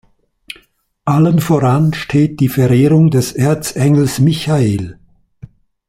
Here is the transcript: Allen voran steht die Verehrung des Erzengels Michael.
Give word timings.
Allen 1.05 1.39
voran 1.41 1.93
steht 1.93 2.39
die 2.39 2.47
Verehrung 2.49 3.11
des 3.11 3.33
Erzengels 3.33 4.17
Michael. 4.17 4.97